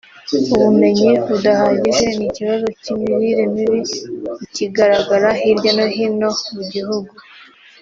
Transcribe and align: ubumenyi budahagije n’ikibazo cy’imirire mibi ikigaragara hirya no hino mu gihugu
ubumenyi 0.55 1.11
budahagije 1.27 2.05
n’ikibazo 2.17 2.65
cy’imirire 2.81 3.43
mibi 3.53 3.81
ikigaragara 4.45 5.29
hirya 5.39 5.71
no 5.77 5.85
hino 5.93 6.29
mu 6.53 6.63
gihugu 6.73 7.13